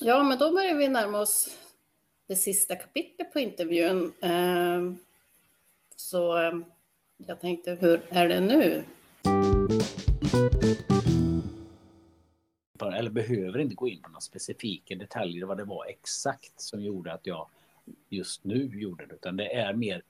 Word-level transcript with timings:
Ja, 0.00 0.22
men 0.22 0.38
då 0.38 0.52
börjar 0.52 0.74
vi 0.74 0.88
närma 0.88 1.18
oss 1.18 1.58
det 2.26 2.36
sista 2.36 2.76
kapitlet 2.76 3.32
på 3.32 3.40
intervjun. 3.40 4.12
Ehm, 4.20 4.98
så 5.96 6.36
ehm, 6.36 6.64
jag 7.16 7.40
tänkte, 7.40 7.74
hur 7.80 8.02
är 8.08 8.28
det 8.28 8.40
nu? 8.40 8.84
Eller 12.94 13.10
behöver 13.10 13.58
inte 13.58 13.74
gå 13.74 13.88
in 13.88 14.02
på 14.02 14.08
några 14.08 14.20
specifika 14.20 14.94
detaljer 14.94 15.46
vad 15.46 15.56
det 15.56 15.64
var 15.64 15.86
exakt 15.86 16.60
som 16.60 16.82
gjorde 16.82 17.12
att 17.12 17.26
jag 17.26 17.48
just 18.08 18.44
nu 18.44 18.70
gjorde 18.80 19.06
det, 19.06 19.14
utan 19.14 19.36
det 19.36 19.54
är 19.54 19.72
mer 19.72 20.02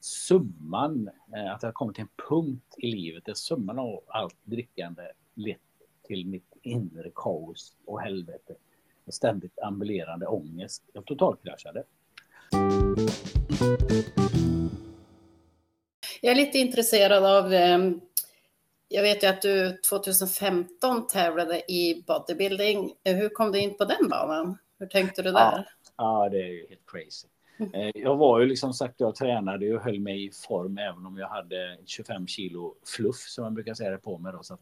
summan, 0.00 1.10
eh, 1.36 1.54
att 1.54 1.62
jag 1.62 1.74
kommit 1.74 1.94
till 1.96 2.02
en 2.02 2.28
punkt 2.28 2.74
i 2.78 2.86
livet 2.86 3.24
där 3.24 3.34
summan 3.34 3.78
av 3.78 4.02
allt 4.06 4.36
drickande 4.44 5.02
lett 5.34 5.60
till 6.06 6.26
mitt 6.26 6.52
inre 6.62 7.10
kaos 7.14 7.76
och 7.84 8.00
helvete. 8.00 8.54
Och 9.04 9.14
ständigt 9.14 9.58
ambulerande 9.58 10.26
ångest. 10.26 10.82
Jag 10.92 11.04
totalkraschade. 11.04 11.84
Jag 16.20 16.32
är 16.32 16.34
lite 16.34 16.58
intresserad 16.58 17.24
av, 17.24 17.52
ehm, 17.52 18.00
jag 18.88 19.02
vet 19.02 19.22
ju 19.22 19.26
att 19.26 19.42
du 19.42 19.80
2015 19.90 21.06
tävlade 21.06 21.72
i 21.72 22.04
bodybuilding. 22.06 22.92
Hur 23.04 23.28
kom 23.28 23.52
du 23.52 23.60
in 23.60 23.76
på 23.76 23.84
den 23.84 24.08
banan? 24.08 24.58
Hur 24.78 24.86
tänkte 24.86 25.22
du 25.22 25.32
där? 25.32 25.38
Ja, 25.40 25.64
ja 25.96 26.28
det 26.28 26.42
är 26.42 26.48
ju 26.48 26.66
helt 26.68 26.86
crazy. 26.86 27.28
Eh, 27.74 27.90
jag 27.94 28.16
var 28.16 28.40
ju 28.40 28.46
liksom 28.46 28.72
sagt, 28.72 28.94
jag 29.00 29.14
tränade 29.14 29.74
och 29.74 29.82
höll 29.82 30.00
mig 30.00 30.24
i 30.24 30.30
form 30.30 30.78
även 30.78 31.06
om 31.06 31.18
jag 31.18 31.28
hade 31.28 31.78
25 31.86 32.26
kilo 32.26 32.74
fluff 32.96 33.16
som 33.16 33.44
man 33.44 33.54
brukar 33.54 33.74
säga 33.74 33.90
det 33.90 33.98
på 33.98 34.18
mig. 34.18 34.32
Då, 34.32 34.42
så 34.42 34.58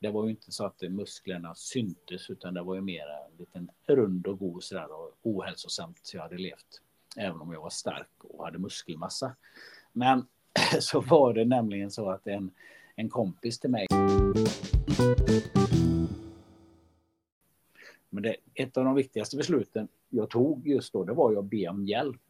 det 0.00 0.10
var 0.10 0.24
ju 0.24 0.30
inte 0.30 0.52
så 0.52 0.64
att 0.64 0.82
musklerna 0.82 1.54
syntes 1.54 2.30
utan 2.30 2.54
det 2.54 2.62
var 2.62 2.74
ju 2.74 2.80
mer 2.80 3.06
en 3.30 3.36
liten 3.38 3.70
rund 3.86 4.26
och 4.26 4.38
god 4.38 4.62
sådär 4.62 4.92
och 4.92 5.12
ohälsosamt 5.22 6.10
jag 6.14 6.22
hade 6.22 6.38
levt. 6.38 6.80
Även 7.16 7.40
om 7.40 7.52
jag 7.52 7.60
var 7.60 7.70
stark 7.70 8.24
och 8.24 8.44
hade 8.44 8.58
muskelmassa. 8.58 9.36
Men 9.92 10.26
så 10.80 11.00
var 11.00 11.34
det 11.34 11.44
nämligen 11.44 11.90
så 11.90 12.10
att 12.10 12.26
en, 12.26 12.50
en 12.96 13.08
kompis 13.08 13.58
till 13.58 13.70
mig 13.70 13.86
men 18.10 18.22
det, 18.22 18.36
ett 18.54 18.76
av 18.76 18.84
de 18.84 18.94
viktigaste 18.94 19.36
besluten 19.36 19.88
jag 20.08 20.30
tog 20.30 20.68
just 20.68 20.92
då, 20.92 21.04
det 21.04 21.12
var 21.12 21.30
ju 21.30 21.38
att 21.38 21.44
be 21.44 21.68
om 21.68 21.86
hjälp. 21.86 22.20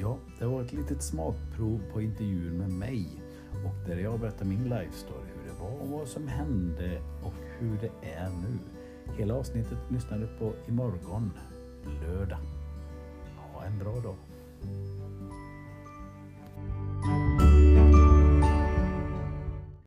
Ja, 0.00 0.18
det 0.38 0.46
var 0.46 0.62
ett 0.62 0.72
litet 0.72 1.02
smakprov 1.02 1.80
på 1.92 2.00
intervjun 2.00 2.58
med 2.58 2.70
mig 2.70 3.22
och 3.64 3.88
där 3.88 3.96
jag 3.96 4.20
berättar 4.20 4.44
min 4.44 4.64
life 4.64 4.92
story, 4.92 5.28
hur 5.34 5.52
det 5.52 5.60
var 5.60 5.80
och 5.80 5.88
vad 5.88 6.08
som 6.08 6.28
hände 6.28 7.00
och 7.22 7.34
hur 7.58 7.78
det 7.80 8.08
är 8.08 8.28
nu. 8.28 8.58
Hela 9.18 9.34
avsnittet 9.34 9.78
lyssnar 9.90 10.18
du 10.18 10.26
på 10.38 10.52
imorgon, 10.68 11.30
lördag. 12.02 12.38